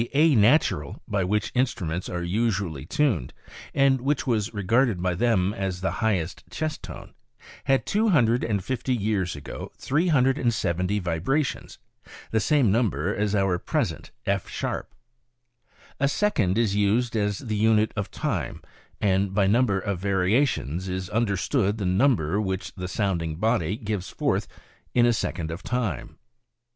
[0.01, 3.31] —z^z\ A natural, by which instruments are usually tuned,
[3.75, 4.03] and E &—^ z \?
[4.03, 4.23] ^ C?
[4.51, 4.57] Wa?
[4.57, 7.13] re ~ garded by them as the highest chest tone,
[7.67, 11.77] "Jj" '° nun" dred and fifty years ago, 3?0 vibrations—
[12.31, 14.95] the same number as our present F sharp.
[15.99, 18.63] "A second is used as the unit of time,
[18.99, 24.47] and by number of variations is understood the number which the sounding body gives forth
[24.95, 26.17] in a second of time.